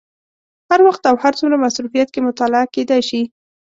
هر 0.69 0.79
وخت 0.87 1.03
او 1.09 1.15
هر 1.23 1.33
څومره 1.39 1.61
مصروفیت 1.65 2.07
کې 2.11 2.25
مطالعه 2.27 2.65
کېدای 2.75 3.01
شي. 3.09 3.21